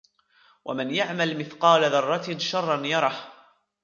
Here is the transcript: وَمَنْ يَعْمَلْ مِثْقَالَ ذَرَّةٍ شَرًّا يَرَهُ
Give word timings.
وَمَنْ 0.65 0.95
يَعْمَلْ 0.95 1.37
مِثْقَالَ 1.39 1.91
ذَرَّةٍ 1.91 2.37
شَرًّا 2.37 2.85
يَرَهُ 2.87 3.31